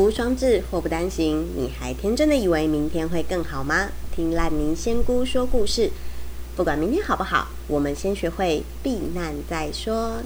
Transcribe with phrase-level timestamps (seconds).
[0.00, 1.46] 福双至，祸不单行。
[1.54, 3.90] 你还天真的以为明天会更好吗？
[4.10, 5.90] 听烂泥仙姑说故事，
[6.56, 10.22] 不管明天好不好，我们先学会避难再说。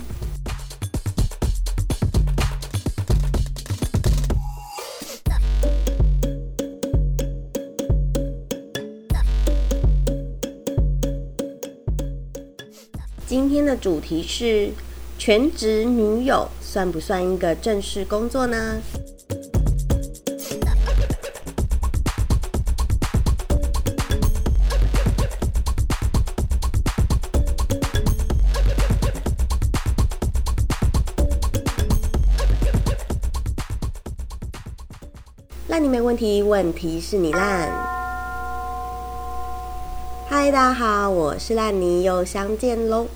[13.27, 14.71] 今天的主题是
[15.19, 18.81] 全职女友算不算一个正式工作呢？
[35.75, 37.69] 烂你没问题，问题是你烂。
[40.29, 43.09] 嗨，大家好，我是烂泥，又相见喽。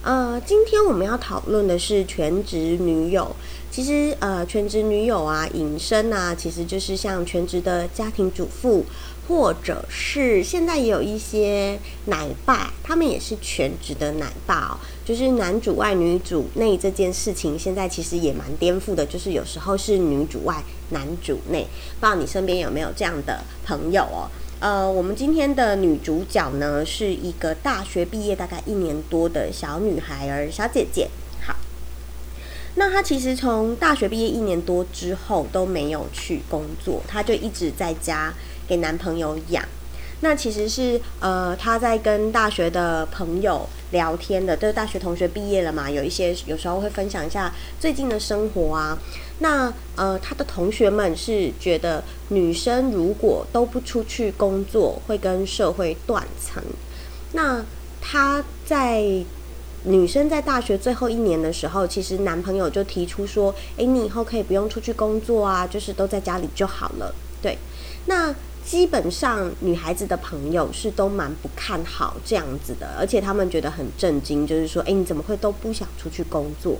[0.00, 3.36] 呃，今天我们要讨论的是全职女友。
[3.70, 8.86] 其实，呃，全职女友啊，引申啊，其实就是像全职的家庭主妇，
[9.28, 14.78] 或者是现在也有一些奶爸，他们也是全职的奶爸。
[15.06, 19.06] 就是男主外女主内这件事情，现在其实也蛮颠覆的。
[19.06, 21.64] 就是有时候是女主外，男主内。
[22.00, 24.26] 不知道你身边有没有这样的朋友哦？
[24.58, 31.08] 呃，我们今天的女主角呢，是一个大学毕业大概一年多的小女孩儿，小姐姐。
[31.40, 31.54] 好，
[32.74, 38.34] 那她其实从大学毕业一年多之后都没有去工作，她就一直在家
[38.66, 39.64] 给男朋友养。
[40.20, 48.98] 那其实是呃，他在跟大学的朋友聊天的，就是大学同学毕业了嘛，有一些有时候会分享一下最近的生活啊。
[49.40, 56.62] 那呃，他的同学们是觉得女生如果都不出去工作，会跟社会断层。
[57.32, 57.62] 那
[58.00, 59.04] 他在
[59.84, 67.58] 女生在大学最后一年的时候，其实男朋友就提出说：“诶，你以后可以不用出去工作啊，就是都在家里就好了。”对，
[68.06, 68.34] 那。
[68.66, 76.76] 基本上女孩子的朋友是都蛮不看好这样子的，而且他们觉得很震惊，就是说，哎，你怎么会都不想出去工作？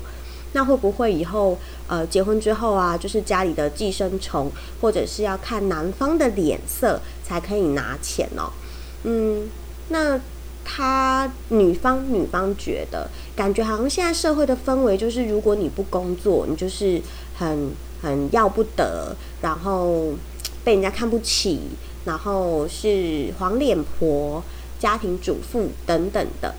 [0.52, 8.50] 那会不会以后呃结婚之后啊，就是家里的寄生虫，或者是要看男方的脸色才可以拿钱哦？
[9.04, 9.48] 嗯，
[9.90, 10.20] 那
[10.64, 17.00] 他女方女方觉得，感觉好像现在社会的氛围就是，如果你不工作，你就是
[17.38, 17.70] 很
[18.02, 20.14] 很要不得，然后。
[20.66, 21.60] 被人家看不起，
[22.06, 24.42] 然后是黄脸婆、
[24.80, 26.56] 家庭主妇等等的。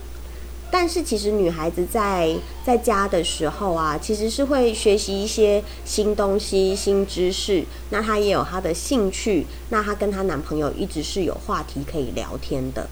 [0.72, 2.34] 但是其实女孩子在
[2.66, 7.66] 在家的时候啊，其实是会学习一些新东西、新知识。
[7.90, 12.88] 那她也有她的兴趣，那她跟她男朋友一直是有话题可以聊天的。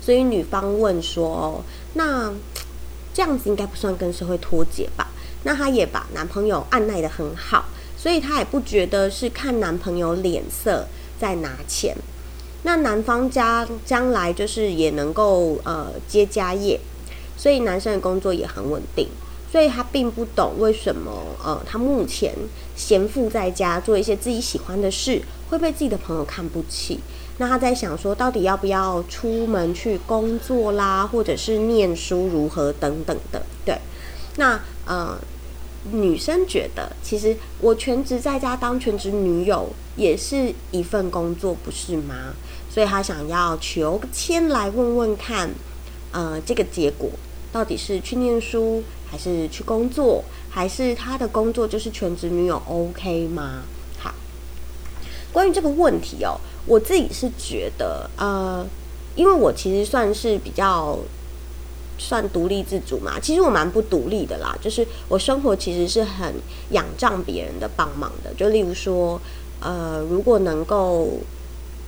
[0.00, 1.62] 所以女方问说
[1.92, 2.32] ：“那
[3.12, 5.08] 这样子应该不算跟社会脱节吧？”
[5.44, 7.66] 那她也把男朋友按耐的很好。
[8.00, 10.86] 所以她也不觉得是看男朋友脸色
[11.20, 11.94] 在拿钱，
[12.62, 16.80] 那男方家将来就是也能够呃接家业，
[17.36, 19.06] 所以男生的工作也很稳定，
[19.52, 21.12] 所以他并不懂为什么
[21.44, 22.34] 呃他目前
[22.74, 27.00] 闲赋在家做一些自己喜欢的事会被自己的朋友看不起，
[27.36, 33.78] 那他在想说到底要不要出门去工作啦，或者是念书如何等等的，对，
[34.36, 35.18] 那呃。
[35.92, 42.34] 女生觉得，其实我全职在家当全职女友也是一份工作，不是吗？
[42.68, 45.50] 所以她想要求签来问问看，
[46.12, 47.08] 呃，这个结果
[47.50, 53.62] 到底是去念书，还是去工作，还是她的工作就是全职女友，OK 吗？
[53.98, 54.12] 好，
[55.32, 58.66] 关于这个问题哦，我自己是觉得，呃，
[59.16, 60.98] 因为我其实算是比较。
[62.00, 63.20] 算独立自主嘛？
[63.20, 66.34] 其实我蛮不独立的啦，就是我生活其实是很
[66.70, 68.32] 仰仗别人的帮忙的。
[68.34, 69.20] 就例如说，
[69.60, 71.18] 呃，如果能够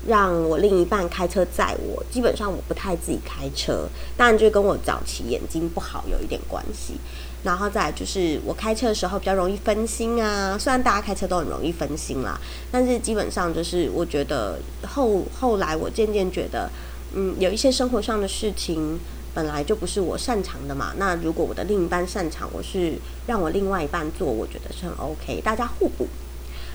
[0.07, 6.95] 让我另一半开车载我，基本上我不太自己开车，当然就跟我早期眼睛不好有一点关系。
[7.43, 12.39] 然后再就是我开车的时候比较容易分心啊，虽然大家开车都很容易分心啦，
[12.71, 16.71] 但是基本上就是我觉得后后来我渐渐觉得，
[17.15, 19.01] 嗯，有一些生活上的事情。
[19.35, 22.95] 本来就不是我擅长的嘛，那如果我的另一半擅长，我是
[23.27, 26.07] 让我另外一半做，我觉得是很 OK，大家互补。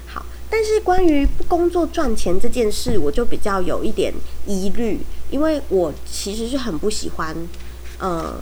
[0.08, 4.14] 好，但是关于不工作赚钱这件事，我就比较有一点
[4.46, 5.00] 疑虑，
[5.30, 7.36] 因为我其实是很不喜欢，
[8.00, 8.36] 呃，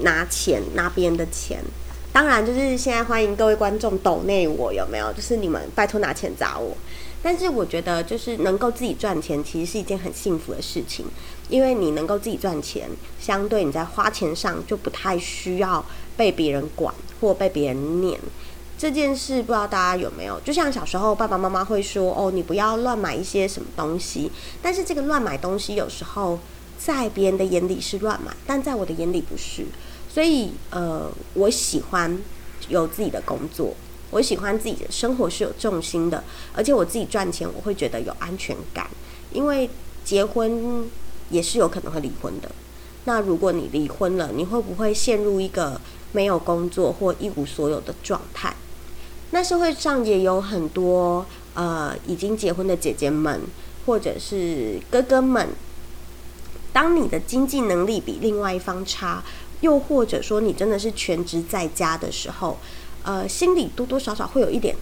[0.00, 1.62] 拿钱拿别人的钱。
[2.10, 5.12] 当然，就是现在欢迎各位观众抖内我有没有？
[5.12, 6.76] 就是你们拜托拿钱砸我。
[7.30, 11.04] 但是我觉得，就是能够自己赚钱，其实是一件很幸福的事情，
[11.50, 12.88] 因为你能够自己赚钱，
[13.20, 15.84] 相对你在花钱上就不太需要
[16.16, 18.18] 被别人管或被别人念。
[18.78, 20.40] 这件事不知道大家有没有？
[20.40, 24.32] 就像小时候爸爸妈妈会说：“哦，你不要乱买一些什么东西。”
[24.62, 26.38] 但是这个乱买东西有时候
[26.78, 29.66] 在别人的眼里是乱买，但在我的眼里不是。
[30.08, 32.18] 所以呃，我喜欢
[32.70, 33.74] 有自己的工作，
[34.10, 36.24] 我喜欢自己的生活是有重心的，
[36.54, 38.88] 而且我自己赚钱，我会觉得有安全感。
[39.32, 39.68] 因为
[40.04, 40.88] 结婚
[41.30, 42.50] 也是有可能会离婚的。
[43.04, 45.80] 那如果你离婚了，你会不会陷入一个
[46.12, 48.54] 没有工作或一无所有的状态？
[49.30, 53.42] 那社会上也有很多呃已经结婚的姐姐们，
[53.84, 55.48] 或者是哥哥们。
[56.72, 59.22] 当你的经济能力比另外一方差，
[59.62, 62.56] 又或者说你真的是全职在家的时候，
[63.08, 64.76] 呃，心里多多少少会有一点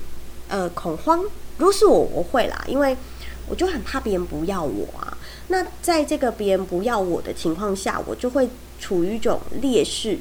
[0.48, 1.22] 呃恐慌。
[1.58, 2.96] 如果是我，我会啦，因为
[3.48, 5.16] 我就很怕别人不要我啊。
[5.46, 8.48] 那在这个别人不要我的情况下，我就会
[8.80, 10.18] 处于一种劣势。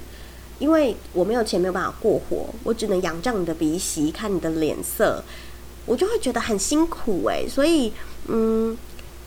[0.59, 5.23] 因为我没有钱，没有办法过活，我只能仰仗你的鼻息，看你的脸色，
[5.87, 7.47] 我就会觉得很辛苦诶。
[7.49, 7.91] 所以，
[8.27, 8.77] 嗯，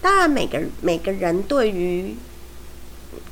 [0.00, 2.14] 当然，每个每个人对于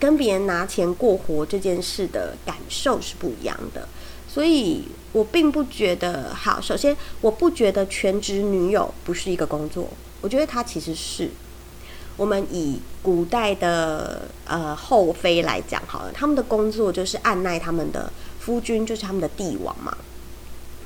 [0.00, 3.88] 跟别人拿钱过活这件事的感受是不一样的。
[4.36, 6.60] 所以我并不觉得好。
[6.60, 9.88] 首先，我不觉得全职女友不是一个工作，
[10.20, 11.30] 我觉得它其实是。
[12.18, 19.96] 我们以古代的呃后妃来讲好了，他们的工作就是按耐他们的夫君，就是他们的帝王嘛。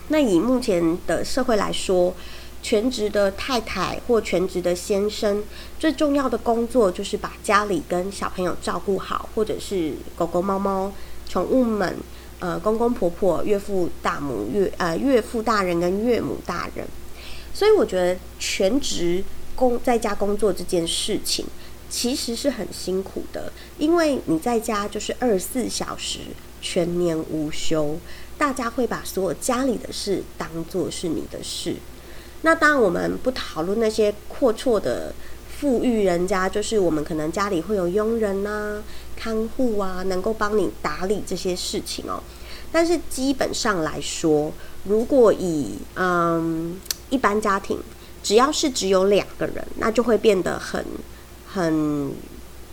[0.06, 2.14] 那以目前的社会来说，
[2.62, 5.42] 全职的太太或全职的先生，
[5.76, 10.92] 最重要的工作就是把家里跟小朋友照顾好，或者是狗狗、猫猫、
[11.28, 11.96] 宠物们，
[12.40, 16.84] 呃，公公婆婆、岳父大母、岳呃岳父大人跟岳母大人。
[17.54, 19.22] 所以我觉得全职。
[19.56, 21.44] 工在家工作这件事情
[21.90, 26.20] 其实是很辛苦的，因为你在家就是二十四小时
[26.62, 27.98] 全年无休，
[28.38, 31.76] 大家会把所有家里的事当做是你的事。
[32.40, 35.12] 那当然，我们不讨论那些阔绰的
[35.58, 38.82] 富裕人家，就是我们可能家里会有佣人啊、
[39.20, 42.22] 看护啊，能够帮你打理这些事情哦。
[42.72, 44.52] 但是基本上来说，
[44.84, 46.80] 如果以嗯
[47.10, 47.78] 一般家庭。
[48.22, 50.84] 只要是只有两个人，那就会变得很
[51.50, 52.12] 很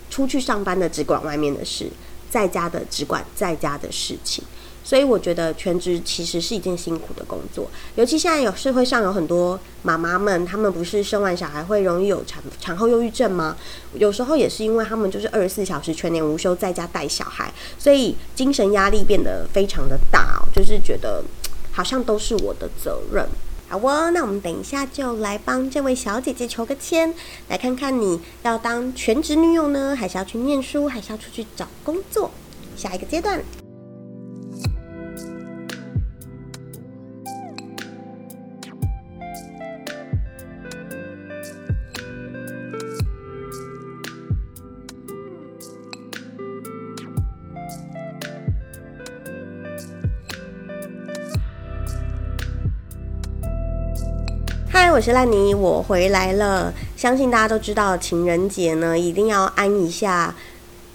[0.10, 1.90] 出去上班的只管外面的事，
[2.30, 4.44] 在家的只管在家的事情。
[4.88, 13.58] 所以我觉得全职其实是一件辛苦的工作，尤其现在有社会上有很多妈妈们，她们不是生完小孩会容易有产产后忧郁症吗？
[13.96, 21.22] 有时候也是因为她们就是二十四小时全年无休在家带小孩，所以精神压力变得非常的大哦，就是觉得
[21.74, 23.28] 好像都是我的责任。
[23.68, 27.14] 好哦，那我们等一下就来帮这位小姐姐求个签，
[27.50, 32.32] 来看看你要当全职女友呢，还是要去念书，还是要出去找工作？
[32.78, 33.44] 下一个阶段。
[54.98, 56.74] 我是烂泥，我回来了。
[56.96, 60.34] 相信大家都知道，情人节呢一定要安一下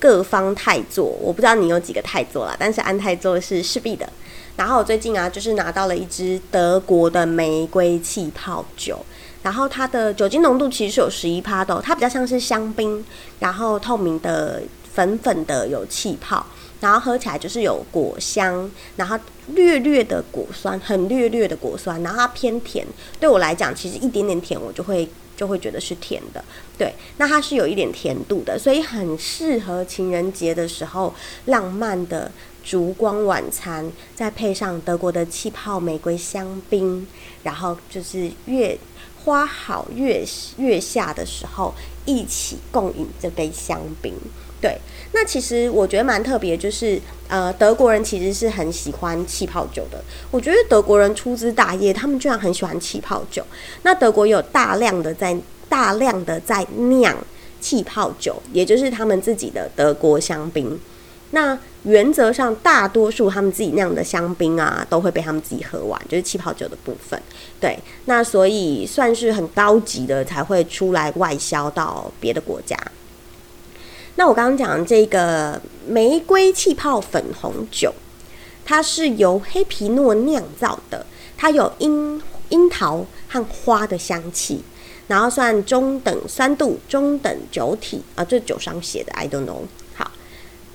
[0.00, 1.04] 各方太座。
[1.04, 4.08] 我不知道你有几个太座了，但是安太座是势必的。
[4.56, 8.98] 然后我最近啊，就是拿到了一支德国的玫瑰气泡酒，
[9.44, 13.04] 然后它的酒精浓度其实是有十一帕的，它比较像是香槟，
[13.38, 14.60] 然后透明的
[14.92, 16.44] 粉粉的有气泡。
[16.80, 19.16] 然后喝起来就是有果香，然后
[19.54, 22.86] 略略的果酸，很略略的果酸，然后它偏甜。
[23.18, 26.44] 对我来讲，其实一点点甜我就会就会觉得是甜的。
[26.78, 31.14] 对，那它是有一点甜度的，所以很适合情人节的时候
[31.46, 32.30] 浪漫的
[32.64, 37.06] 烛光晚餐，再配上德国的气泡玫瑰香槟，
[37.42, 38.78] 然后就是月
[39.24, 40.24] 花好月
[40.56, 44.14] 月下的时候一起共饮这杯香槟。
[44.62, 44.78] 对，
[45.12, 50.00] 那其实我觉得蛮特别，就是呃，德国人其实是很喜欢气泡酒的。
[50.30, 53.44] 我觉得德国人出资大业，他们居然很喜欢气泡酒。
[53.82, 55.36] 那德国有大量的在
[55.68, 57.12] 大量的在酿
[57.60, 60.78] 气泡酒，也就是他们自己的德国香槟。
[61.32, 67.20] 那原则上，大多数他们自己酿的香槟啊，都会被他们自己喝完，就是气泡酒的部分。
[67.58, 72.76] 对，那所以算是很高级的，才会出来外销到别的国家。
[74.16, 77.92] 那我刚刚讲这个玫瑰气泡粉红酒，
[78.64, 84.62] 它是由黑皮诺酿造的，它有樱樱桃和花的香气，
[85.08, 89.62] 然后算中等酸度、中等酒体啊，这酒商写的，I don't know。
[89.94, 90.10] 好，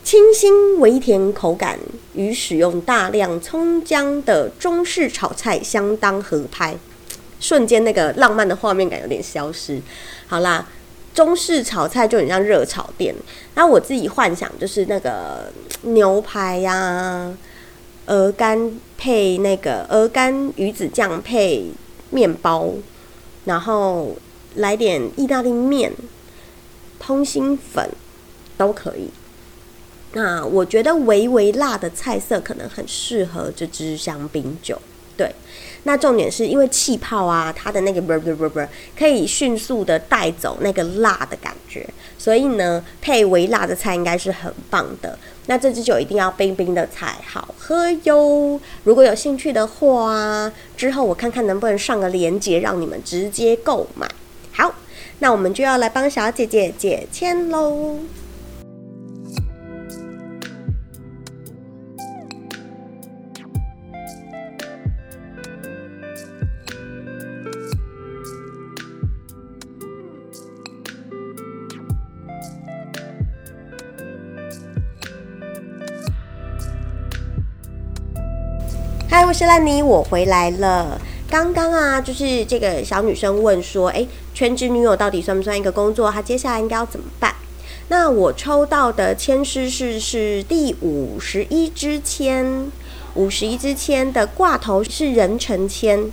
[0.04, 1.78] 清新微甜口感
[2.16, 6.76] 与使用大量葱姜的中式炒菜相当合拍，
[7.40, 9.80] 瞬间那个浪漫的画面感有点消失。
[10.26, 10.68] 好啦，
[11.18, 13.16] 中式炒菜就很像热炒店，
[13.56, 17.36] 那我自己幻想就是那个牛排呀，
[18.06, 21.72] 鹅肝配那个鹅肝鱼子酱配
[22.12, 22.72] 面包，
[23.46, 24.16] 然后
[24.58, 25.92] 来点意大利面、
[27.00, 27.90] 通心粉
[28.56, 29.10] 都可以。
[30.14, 34.80] 那我觉得微微辣的菜色可能很适合这支香槟酒。
[35.18, 35.34] 对，
[35.88, 38.60] 那重点是因为气泡啊，它的那个不不不不，
[39.00, 45.18] 可以迅速的带走那个辣的感觉，所以呢，配微辣的菜应该是很棒的。
[45.46, 48.60] 那这支酒一定要冰冰的才好喝哟。
[48.84, 54.06] 如果有兴趣的话，之后我看看能不能上个链接，让你们直接购买。
[54.52, 54.76] 好，
[55.20, 58.00] 那我们就要来帮小姐姐解签喽。
[79.48, 81.00] 兰妮，我回来了。
[81.30, 86.12] 刚刚啊，就是这个小女生问说，诶，全职女友到底算不算一个工作？
[86.12, 87.34] 她接下来应该要怎么办？
[87.88, 92.70] 那我抽到的签诗是是第五十一支签，
[93.14, 96.12] 五十一支签的挂头是人成签。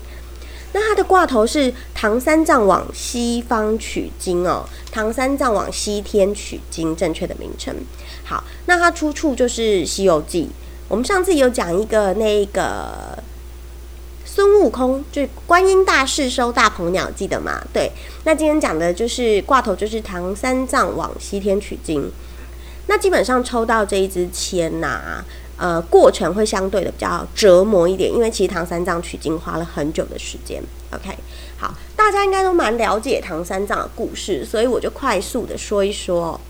[0.73, 7.75] 那它的挂头是唐三藏往西方取经哦，唐三藏往西天取经，正确的名称。
[8.23, 10.45] 好，那它出处就是《西游记》。
[10.95, 13.19] 我们上次有讲一个那个
[14.25, 17.61] 孙悟空，就是观音大士收大鹏鸟，记得吗？
[17.73, 17.91] 对，
[18.23, 22.09] 那今天讲的就是挂头，就是唐三藏往西天取经。
[22.87, 25.25] 那基本上抽到这一支签呐，
[25.57, 30.63] 呃，过程会相对的比较折磨一点，因为其实唐三藏取经花了很久的时间。
[30.93, 31.11] OK，
[31.59, 36.41] 好，大家应该都蛮了解唐三藏的故事，所以我就快速的说一说。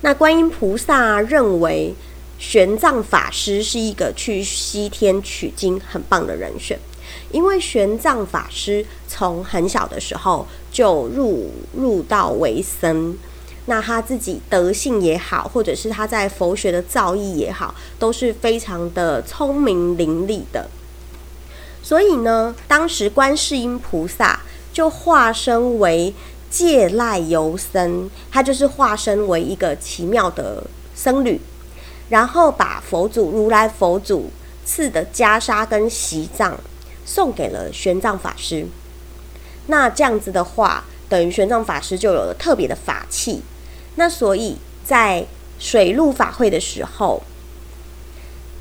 [0.00, 1.94] 那观音菩萨认为。
[2.38, 6.78] 玄奘法师是一个去西天取经很棒的人选，
[7.32, 13.16] 因为玄奘法师从很小的时候就入入道为僧，
[13.66, 20.70] 那他自己德性也好，或者是他在佛学的造诣也好，都是非常的聪明伶俐的。
[21.82, 24.40] 所以呢，当时观世音菩萨
[24.72, 26.14] 就化身为
[26.48, 30.62] 戒赖游僧，他就是化身为一个奇妙的
[30.94, 31.40] 僧侣。
[32.08, 34.30] 然后把佛祖如来佛祖
[34.64, 36.58] 赐的袈裟跟席藏
[37.04, 38.66] 送给了玄奘法师。
[39.66, 43.42] 那这样子的话，等于玄奘法师就有了特别的法器。
[43.96, 45.26] 那所以在
[45.58, 47.22] 水陆法会的时候，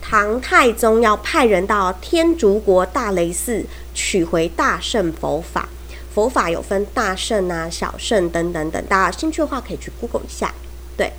[0.02, 5.70] 唐太宗要派人到天竺国大雷寺取回大圣佛法。
[6.14, 10.54] 佛法有分大圣啊、小圣等等等，大家有兴趣的话可以去 Google 一下。
[10.98, 11.14] 对，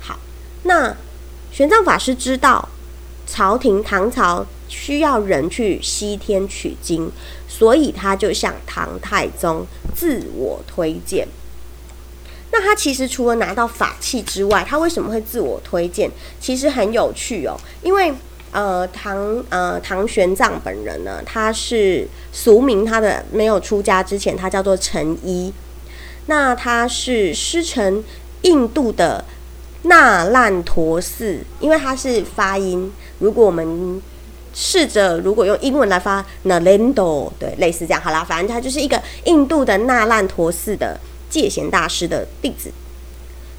[0.00, 0.18] 好，
[0.62, 0.96] 那。
[1.54, 2.68] 玄奘法师知道
[3.28, 7.08] 朝廷唐朝需要人去西天取经，
[7.48, 11.28] 所以他就向唐太宗自我推荐。
[12.50, 16.10] 那他其实除了拿到法器之外，他为什么会自我推荐？
[16.40, 18.12] 其实很有趣哦，因为
[18.50, 25.52] 呃唐呃唐玄奘本人呢，他是俗名，他的没有出家之前，他叫做陈一。
[26.26, 28.02] 那他是师承
[28.42, 29.24] 印度的。
[29.84, 32.92] 那烂陀寺，因为它是发音。
[33.20, 34.00] 如果我们
[34.52, 38.00] 试着如果用英文来发，Nalando，对，类似这样。
[38.00, 40.98] 好啦，反正他就是一个印度的那烂陀寺的
[41.28, 42.70] 戒贤大师的弟子。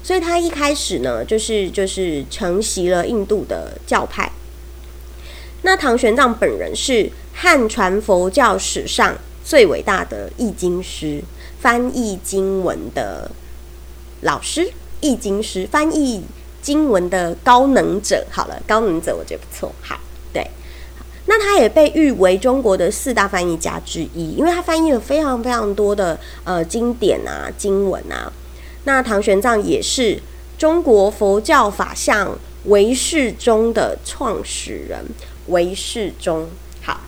[0.02, 4.30] 所以他一开始呢，就是就是承袭了印度的教派。
[5.62, 11.22] 那唐玄奘本人是汉传佛教史上最伟大的译经师，
[11.60, 13.30] 翻译经文的
[14.22, 14.72] 老师。
[15.06, 16.24] 译经师翻译
[16.60, 19.72] 经文的高能者，好了，高能者我觉得不错。
[19.80, 20.00] 好，
[20.32, 20.50] 对，
[21.26, 28.32] 那他也被誉为中国的四大翻译家之一，因为他翻译了非常非常多的呃经典啊经文啊。
[28.84, 30.20] 那唐玄奘也是
[30.58, 35.04] 中国佛教法相唯识宗的创始人，
[35.46, 36.48] 唯识宗。
[36.82, 37.00] 好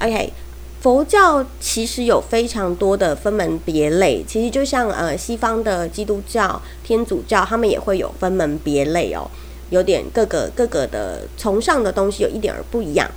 [0.00, 0.32] ，OK。
[0.80, 9.28] 佛教其实有非常多的分门别类，其实就像呃西方的基督教、天主教，他们也会有分门别类哦，
[9.70, 13.10] 有点各个各个的崇尚的东西有一点儿不一样。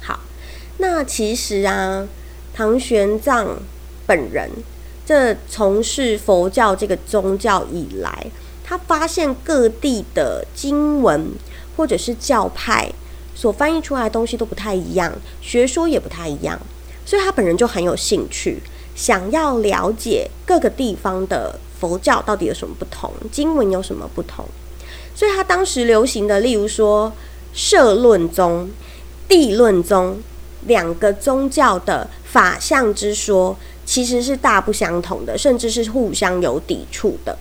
[0.00, 0.20] 好，
[0.76, 2.06] 那其实啊，
[2.54, 3.48] 唐玄奘
[4.06, 4.48] 本人
[5.04, 8.26] 这从事佛教这个宗教以来，
[8.62, 11.32] 他发现各地的经文
[11.76, 12.92] 或者是教派
[13.38, 16.58] 所翻译出来的东西都不太一样，学说也不太一样，
[17.06, 18.60] 所以他本人就很有兴趣，
[18.96, 24.44] 想要了解各个地方的佛教到底有什么不同，经文有什么不同。
[25.14, 27.12] 所以他当时流行的，例如说
[27.54, 28.68] 社论宗、
[29.28, 30.18] 地论宗
[30.66, 33.56] 两个宗教的法相之说。
[33.88, 37.38] 其实是大不相同的，甚至是互相有抵触的，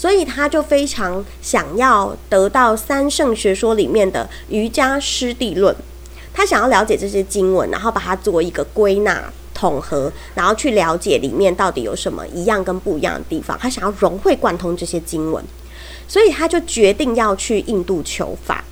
[0.00, 5.76] 所以他就非常想要得到三圣学说里面的瑜伽师地论，
[6.32, 15.44] 他想要了解这些经文，然后把它做一个归纳统合，然后去了解里面到底有什么一样跟不一样的地方，他想要融会贯通这些经文，
[16.08, 18.64] 所以他就决定要去印度求法。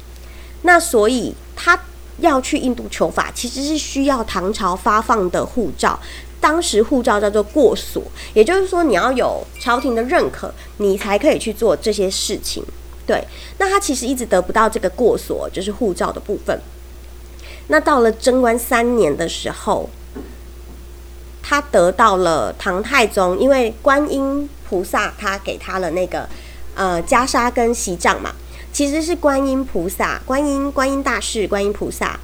[0.62, 1.78] 那所以他
[2.20, 6.00] 要去印度求法，其实是需要唐朝发放的护照。
[6.40, 8.02] 当时护照叫做过所，
[8.34, 12.64] 也就是说你要有朝廷的认可，你才可以去做这些事情。
[13.06, 13.26] 对，
[13.58, 16.60] 那他其实一直得不到这个过所，就是护照的部分。
[17.68, 19.88] 那到了贞观三年的时候，
[21.42, 26.28] 他得到了唐太宗，因为观音菩萨他给他了那个
[26.74, 28.32] 呃袈裟跟锡杖嘛，
[28.72, 32.20] 其实是观音菩萨、观音观音大士、观音菩萨。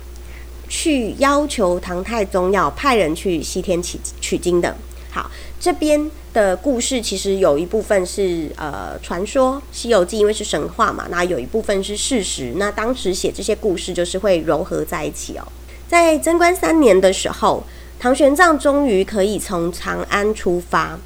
[0.76, 4.76] 去要求唐太宗要派人去西天取取经的。
[5.12, 12.54] 好，这边的故事其实有一部分是呃传说，《西游记》因为是神话嘛，那有一部分是事实。
[12.56, 15.46] 那当时写这些故事就是会融合在一起哦。
[15.86, 17.62] 在贞观三年的时候，
[18.00, 20.98] 唐玄奘终于可以从长安出发。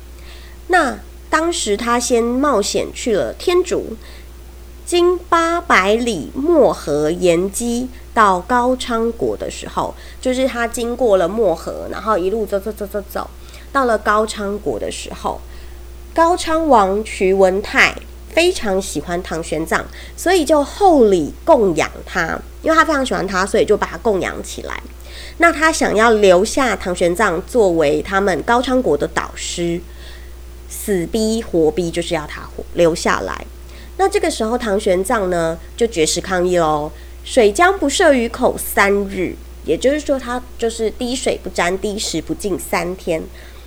[0.69, 0.99] 那
[1.29, 3.99] 当时他先冒险去了天竺。
[4.87, 13.31] 经八百里漠河沿基到高昌国的时候，就是他经过了漠河，然后一路走走走走走，
[13.71, 15.41] 到了高昌国的时候，
[16.13, 17.95] 高昌王徐文泰
[18.28, 19.83] 非常喜欢唐玄奘，
[20.17, 24.83] 所以就厚礼供养他，因为他非常喜欢他，所以就把他供养起来。
[25.37, 29.81] 那他想要留下唐玄奘作为他们高昌国的导师，
[30.69, 32.43] 死逼活逼就是要他
[32.75, 33.47] 留下来。
[33.97, 36.91] 那这个时候，唐玄奘呢就绝食抗议喽，
[37.28, 39.34] 水浆不摄于口三日，
[39.67, 43.23] 也就是说，他就是滴水不沾、滴食不进三天。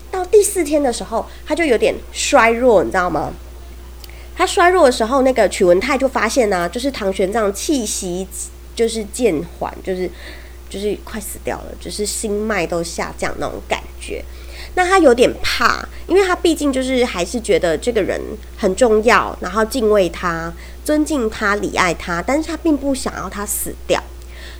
[0.09, 3.31] 到第四天的时候，他就有点衰弱，你知道吗？
[4.35, 8.27] 他衰弱的时候，那个曲文泰就发现呢，就是唐玄奘气息
[8.75, 10.09] 就是渐缓，就是
[10.67, 14.25] 就是快死掉了，就是心脉都下降那种感觉。
[14.73, 18.21] 那他有点怕，因为他毕竟就是还是觉得这个人
[18.57, 20.51] 很重要，然后敬畏他、
[20.85, 24.01] 尊敬他、礼爱他，但是他并不想要他死掉，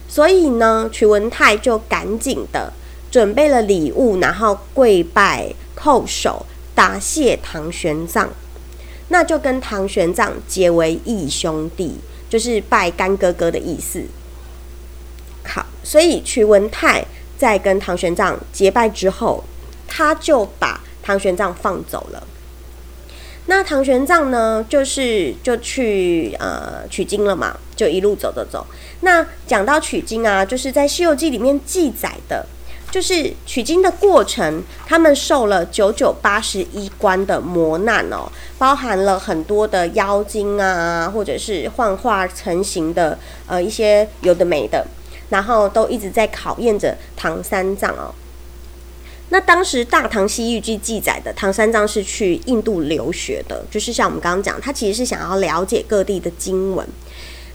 [0.09, 2.73] 所以呢，曲文泰就赶紧的
[3.09, 6.45] 准备了礼物，然后跪拜叩首
[6.75, 8.27] 答谢唐玄奘，
[9.07, 14.03] 那就跟唐玄奘结为义兄弟，就是拜干哥哥的意思。
[15.45, 17.05] 好，所以曲文泰
[17.37, 19.41] 在跟唐玄奘结拜之后。
[19.93, 22.23] 他就把唐玄奘放走了。
[23.47, 28.65] 那唐玄奘呢，就是就去呃取经了嘛，就一路走走走。
[29.01, 32.45] 那讲到取经啊，就是在《西游记》里面记载的，
[32.89, 44.87] 就是取经的过程，他们受了九九八十一关的磨难哦，包含了很多的妖精啊，或者是幻化成型的呃一些有的没的，
[45.29, 48.13] 然后都一直在考验着唐三藏哦。
[49.33, 56.85] 那当时《大唐西域记》记载的唐三藏是去印度留学的，就是像我们刚刚讲，他其实是想要了解各地的经文。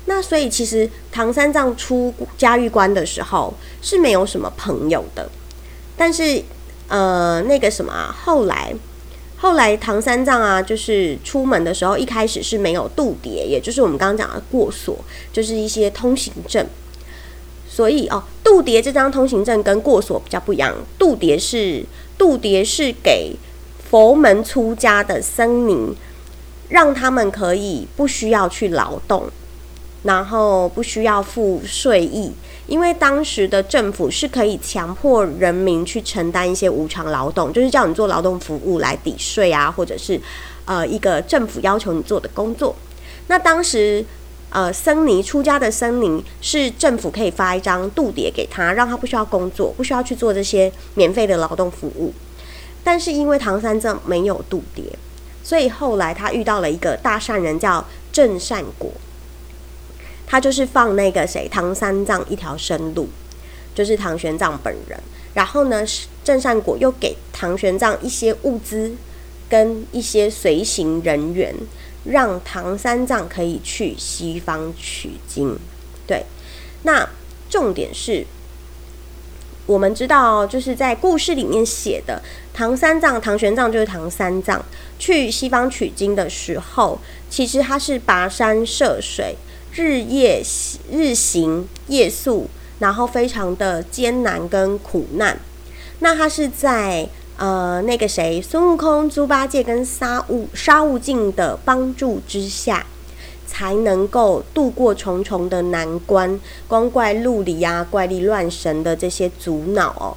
[0.07, 5.31] 那所以其实唐三藏出嘉峪关的时候是没有什么朋友的。
[5.99, 6.43] 但是
[6.89, 8.75] 呃，那个什么啊，后来
[9.37, 14.97] 后来唐三藏啊，就是出门的时候一开始是没有度牒，也就是我们刚刚讲的过所，
[15.31, 16.67] 就是一些通行证。
[17.77, 20.75] 所以哦，度牒这张通行证跟过所比较不一样。
[20.99, 21.85] 度牒是
[22.17, 23.37] 度牒是给
[23.91, 25.95] 佛门出家的僧尼，
[26.71, 29.29] 让他们可以不需要去劳动，
[30.05, 32.33] 然后不需要付税役，
[32.67, 40.19] 因为当时的政府是可以强迫人民去承担一些无偿劳动，就是叫你做劳动服务来抵税啊，或者是
[40.65, 42.75] 呃一个政府要求你做的工作。
[43.27, 44.03] 那当时。
[44.51, 52.15] 呃，僧尼出家的僧尼是政府可以发一张度牒给他，让他不需要工作，不需要去做这些免费的劳动服务。
[52.83, 54.85] 但是因为唐三藏没有度牒，
[55.43, 58.91] 所以后来他遇到了一个大善人叫郑善果，
[60.27, 63.09] 他就是放那个谁唐三藏一条生路，
[63.75, 64.99] 就是唐玄奘本人。
[65.35, 65.85] 然后呢，
[66.25, 68.95] 郑善果又给唐玄奘一些物资
[69.51, 71.55] 跟一些随行人员。
[72.09, 75.59] 让唐三藏可以去西方取经。
[76.07, 76.25] 对，
[76.83, 77.09] 那
[77.49, 78.27] 重点是。
[79.67, 82.23] 我们知道，就是在故事里面写的
[82.55, 84.65] 唐三藏、唐玄奘就是唐三藏
[84.97, 89.35] 去西方取经的时候，其实他是跋山涉水，
[89.73, 90.41] 日夜
[90.89, 95.41] 日行夜宿，然后非常的艰难跟苦难。
[95.99, 102.87] 那他是在呃那个谁孙悟空、猪八戒跟沙悟沙悟净的帮助之下。
[103.49, 110.15] 才能够度过重重的难关，光怪陆离啊，怪力乱神的这些阻挠哦，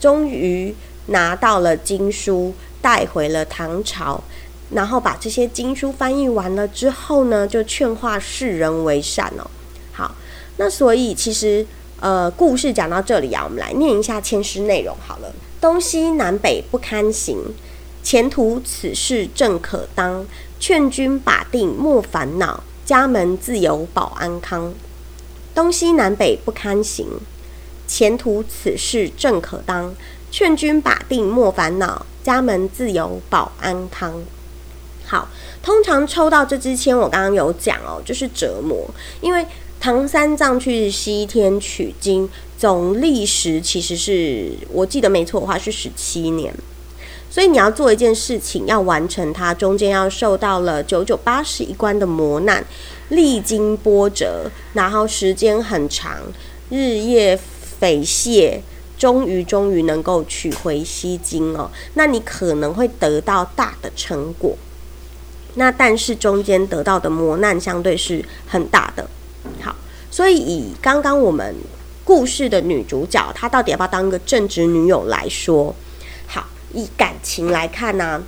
[0.00, 0.74] 终于
[1.06, 4.22] 拿到了经书，带回了唐朝，
[4.70, 9.50] 然后把这些经书翻译完了之后呢，就劝化世人为善哦。
[9.92, 10.14] 好，
[10.56, 11.66] 那所以其实
[12.00, 15.30] 呃，故事讲到这里啊，我们来念一下签诗内容好了。
[15.60, 17.54] 东西南北不堪行，
[18.02, 20.26] 前途此事正可当，
[20.60, 22.62] 劝君把定莫烦恼。
[22.84, 24.72] 家门自有保安康，
[25.54, 27.06] 东西南北不堪行，
[27.86, 29.94] 前途此事正可当。
[30.30, 34.22] 劝君把定莫烦恼，家门自有保安康。
[35.04, 35.28] 好，
[35.62, 38.88] 通常抽到这支签，我刚刚有讲哦，就是折磨，
[39.20, 39.46] 因为
[39.78, 42.26] 唐三藏去西天取经，
[42.58, 46.52] 总历时其实是我记得没错的话是十七年。
[47.30, 52.64] 所以你要做一件事情，要完成它，中间要受到了九九八十一关的磨难，
[53.10, 56.22] 历经波折，然后时间很长，
[56.70, 57.38] 日夜
[57.78, 58.62] 匪懈，
[58.96, 61.70] 终于终于能够取回西经哦。
[61.94, 64.56] 那你可能会得到大的成果，
[65.54, 69.06] 那但是中间得到的磨难相对是很大的。
[69.60, 69.76] 好，
[70.10, 71.54] 所以以刚刚我们
[72.08, 75.74] 故事的女主角，她到底要不要当个正直女友来说？
[76.26, 78.22] 好以感情来看呢，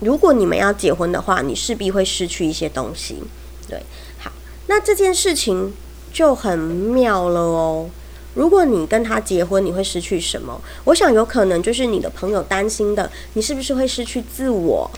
[0.00, 3.22] 如果你们要结婚的话，你势必会失去一些东西。
[3.68, 3.82] 对，
[4.18, 4.32] 好，
[4.68, 5.74] 那这件事情
[6.10, 7.90] 就很妙了哦。
[8.32, 10.58] 如果你跟他结婚，你会失去什么？
[10.84, 14.90] 我想有可能就是你的朋友担心的，你是不是会失去自我？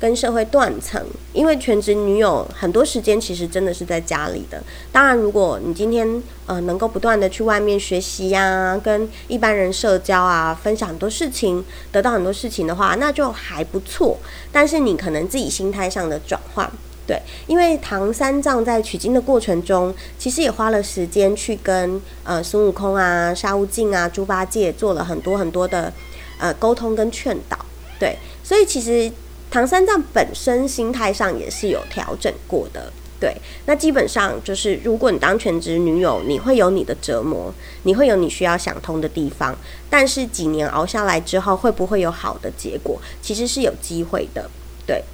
[0.00, 1.02] 跟社会断层，
[1.32, 4.62] 因为全职女友很多时间其实真的是在家里的。
[4.92, 14.18] 当然，如果你今天呃能够不断的去外面学习呀，跟一般人社交啊，分享很多事情，得到很多事情的话，那就还不错。
[14.52, 16.70] 但是你可能自己心态上的转换，
[17.06, 25.90] 对，因为唐三藏在取经的过程中，其实也花了时间去跟呃孙悟空啊、沙悟净啊、猪八戒做了很多很多的
[26.38, 27.56] 呃沟通跟劝导，
[27.98, 29.10] 对，所以其实。
[29.54, 33.36] 唐三藏本身心态上也是有调整过的，对。
[33.66, 39.56] 那基本上就是，如果你当全职女友，你会有你的折磨，你会有你需要想通的地方。
[39.88, 43.00] 但是几年熬下来之后，会不会有好的结果？
[43.22, 44.50] 其实是有机会的，
[44.84, 45.04] 对。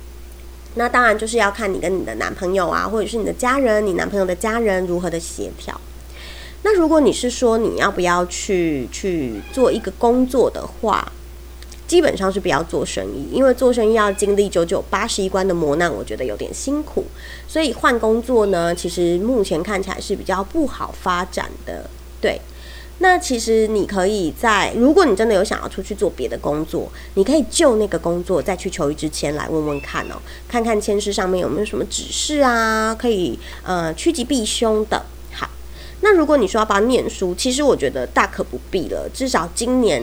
[0.77, 5.79] 那当然就是要看你跟你的男朋友啊，或者是你的家人，你男朋友的家人如何的协调。
[6.63, 11.13] 那如果你是说你要不要去去做一个工作的话？
[11.91, 17.05] 基本上是不要做生意，因为做生意要经历九九八十一关的磨难，我觉得有点辛苦。
[17.49, 21.91] 所以换工作呢，其实目前看起来是比较不好发展的。
[22.21, 22.41] 对，
[22.99, 30.15] 那其实你可以在，如果你真的有想要出去做别的工作，你可以就那个工作再去求一支签来问问看哦，
[30.49, 35.05] 看看签诗上面有没有什么指示啊，可以呃趋吉避凶的。
[35.33, 35.51] 好，
[36.03, 40.01] 那如果你说要不要念书，其实我觉得大可不必了，至少今年。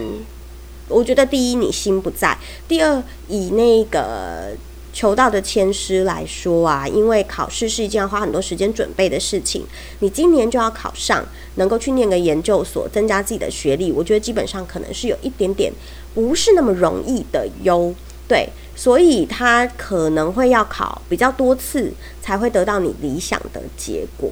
[0.88, 4.56] 我觉得第一，你心不在；第二，以那个
[4.92, 9.64] 求道的签师来说啊，因为考试是一件要花很多时间准备的事情，
[10.00, 11.24] 你今年就要考上，
[11.56, 15.72] 能够去念个研究所，增加自己的学历，我觉得基本上可能是有一点点
[16.14, 17.94] 不是那么容易的哟。
[18.26, 24.30] 对，所以他可能会要考比较多次，才会得到你理想的结果。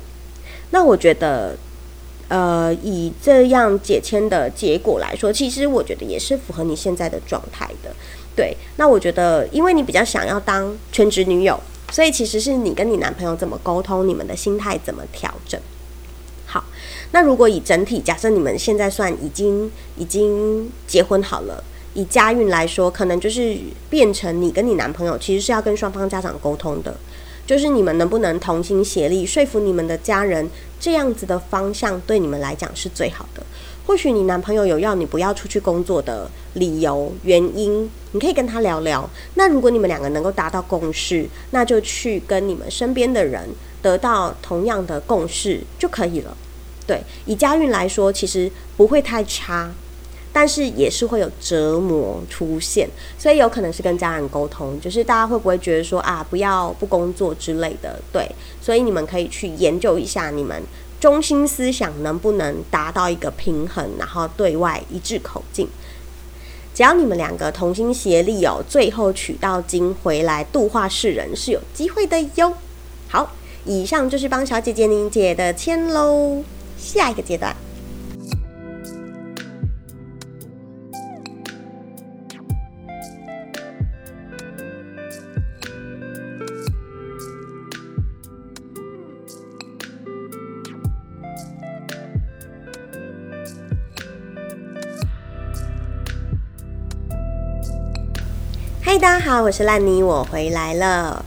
[0.71, 1.57] 那我觉得。
[2.29, 7.95] 呃，以这样解签的结果来说，其实我觉得也是符合你现在的状态的。
[8.35, 11.59] 对，那我觉得，因为你比较想要当全职女友，
[11.93, 15.61] 所以其实是你跟你男朋友怎么沟通，你们的心态怎么调整。
[16.45, 16.65] 好，
[17.12, 21.62] 那如果以整体，假设你们现在算已经已经结婚好了，
[21.95, 23.57] 以家运来说，可能就是
[23.89, 26.97] 变成你跟你男朋友其实是要跟双方家长沟通的。
[27.46, 33.42] 就是你们能不能同心协力说服你们的家人，这样子的方向对你们来讲是最好的。
[33.87, 39.09] 或许你男朋友有要你不要出去工作的理由原因，你可以跟他聊聊。
[39.35, 43.48] 那如果你们两个能够达到共识，那就去跟你们身边的人
[43.80, 46.37] 得到同样的共识就可以了。
[46.85, 49.72] 对，以家运来说，其实不会太差。
[50.38, 52.87] 但是也是会有折磨出现，
[53.18, 60.62] 所以有可能是跟家人沟通，就是大家会不会觉得说啊，不要不工作之类的，对，所以你们可以去研究一下，你们
[61.01, 65.66] 中心思想能不能达到一个平衡，然后对外一致口径。
[66.75, 72.53] 只要你们两个同心协力哦，最后取到经回来度化世人是有机会的哟。
[73.09, 73.33] 好，
[73.64, 76.42] 以上就是帮小姐姐您解的签喽，
[76.77, 77.57] 下一个阶段。
[98.87, 101.25] 嗨，大家好，我是烂泥，我回来了。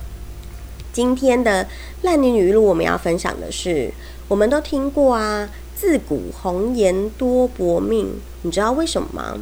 [0.94, 1.68] 今天的
[2.04, 3.92] 烂泥语录，我们要分享的是，
[4.30, 9.38] 我们都听过啊，“自古红颜多薄命”，你知道为什么吗？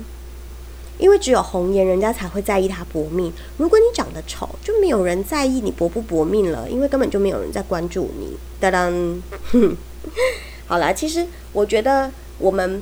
[0.98, 3.32] 因为只有红颜，人家才会在意他薄命。
[3.58, 8.36] 如果你长得丑，就没有人在意你薄不薄命了，因为根本就没有人在关注你。
[8.60, 9.22] 当当，
[10.66, 12.82] 好了，其实我觉得我们。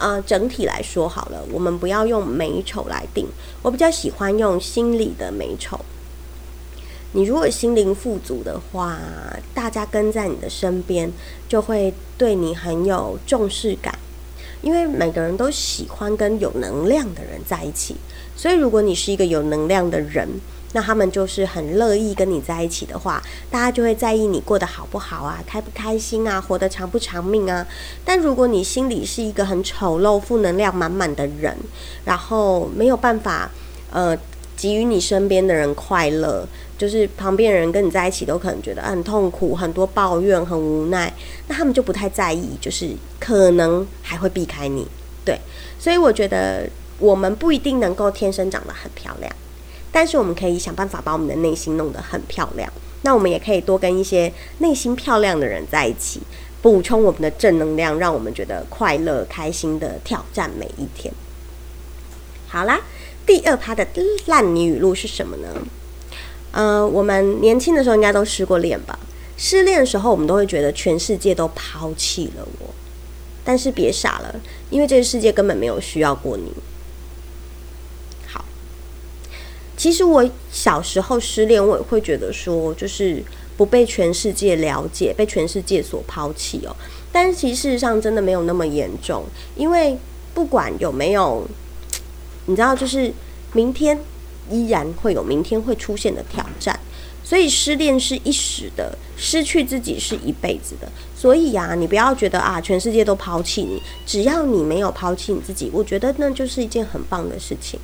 [0.00, 3.26] 啊，整体来说好了，我们不要用美丑来定。
[3.60, 5.78] 我比较喜欢用心理的美丑。
[7.12, 8.98] 你如果心灵富足的话，
[9.52, 11.12] 大家跟在你的身边，
[11.46, 13.98] 就会对你很有重视感。
[14.62, 17.96] 因为每个人都喜欢跟有能量的人在一起，
[18.34, 20.26] 所以如果你是一个有能量的人。
[20.72, 27.66] 那他们就是很乐意跟你在一起的话，大家就会在意你过得好不好啊，开不开心啊，活得长不长命啊。
[28.04, 31.56] 但如果你心里是一个很丑陋、负能量满满的人，
[32.04, 33.50] 然后没有办法
[33.90, 34.16] 呃
[34.56, 36.46] 给予你身边的人快乐，
[36.78, 41.12] 就是旁边人跟你在一起都可能觉得很痛苦、很多抱怨、很无奈，
[41.48, 44.86] 那他们就不太在意，就是可能还会避开你。
[45.24, 45.40] 对，
[45.78, 49.34] 所以我觉得我们不一定能够天生长得很漂亮。
[49.92, 52.70] 但是我们可以想办法把我们的内心弄得很漂亮。
[53.02, 56.20] 那我们也可以多跟一些内心漂亮的人在一起，
[56.60, 61.12] 补充我们的正能量，让我们觉得快乐、开心的挑战每一天。
[62.48, 62.80] 好啦，
[63.24, 63.86] 第二趴的
[64.26, 65.48] 烂泥语录是什么呢？
[66.52, 68.98] 呃，我们年轻的时候应该都失过恋吧？
[69.36, 72.66] 失恋的时候，我们都会觉得全世界都抛弃了我。
[73.42, 74.34] 但是别傻了，
[74.68, 76.52] 因为这个世界根本没有需要过你。
[79.80, 83.24] 其实我小时候失恋，我也会觉得说，就是
[83.56, 86.76] 不被全世界了解，被全世界所抛弃哦。
[87.10, 89.24] 但是其实事实上真的没有那么严重，
[89.56, 89.96] 因为
[90.34, 91.48] 不管有没有，
[92.44, 93.10] 你知道，就是
[93.54, 93.98] 明天
[94.50, 96.78] 依然会有明天会出现的挑战。
[97.24, 100.86] 所以失恋是一时的，失去自己是一辈子的。
[101.16, 107.80] 所以呀，你不要觉得啊，全世界都抛弃你，只要你没有抛弃你自己，我觉得那就是一件很棒的事情。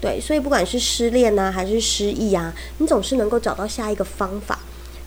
[0.00, 4.58] 对，所以不管是失恋呐，还是失忆啊，你总是能够找到下一个方法，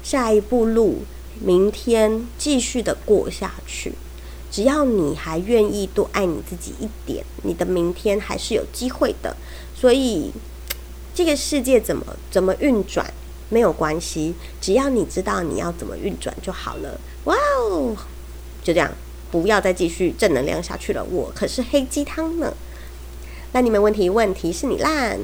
[0.04, 1.00] 下一步路，
[1.42, 3.94] 明天继续的过下去。
[4.52, 9.36] 只要你还愿意多爱你自己一点，你的明天还是有机会的。
[9.76, 10.32] 所以
[11.16, 13.12] 这个世界怎么怎么运转
[13.50, 17.02] 没有关系，只要你知道你要怎么运转就好了。
[17.24, 17.96] 哇哦，
[18.64, 18.92] 就这样，
[19.32, 21.04] 不要再继续正能量下去了。
[21.04, 22.54] 我可是黑鸡汤呢。
[23.54, 25.20] 那你们问题问题是你烂，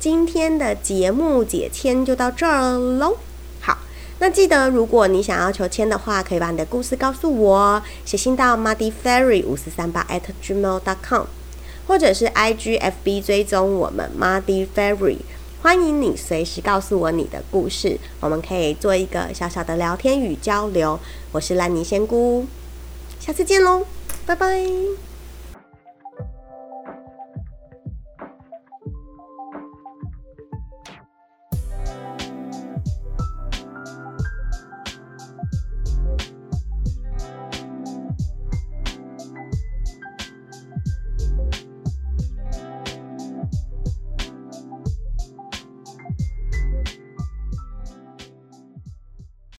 [0.00, 3.16] 今天的节目解签就到这儿喽。
[3.60, 3.78] 好，
[4.20, 11.26] 那记得如果你想要求签的话，可以把你的故事告诉我，写信到 muddy fairy 五四三八 at gmail dot com，
[11.86, 15.18] 或者是 I G F B 追踪我们 muddy fairy，
[15.60, 20.98] 欢迎你随时告诉我你的故事，我们可以做一个小小的聊天与交流。
[21.32, 22.46] 我是烂泥仙姑，
[23.18, 23.86] 下次见喽，
[24.24, 25.11] 拜拜。